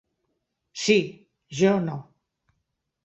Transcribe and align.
Sí, 0.83 0.97
jo 1.59 1.75
no... 1.85 1.99